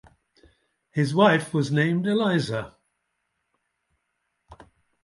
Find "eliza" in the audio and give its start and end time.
2.07-2.75